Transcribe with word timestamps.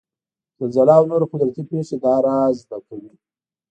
زلزله 0.59 0.93
او 0.99 1.03
نورې 1.11 1.25
قدرتي 1.31 1.61
پېښې 1.69 1.95
دا 2.03 2.13
رازد 2.27 2.69
کوي. 2.87 3.11